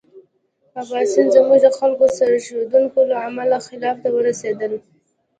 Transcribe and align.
عباسیان 0.81 1.27
زموږ 1.35 1.59
د 1.65 1.67
خلکو 1.77 2.05
سرښندنو 2.17 2.99
له 3.09 3.17
امله 3.27 3.57
خلافت 3.67 4.01
ته 4.03 4.09
ورسېدل. 4.13 4.73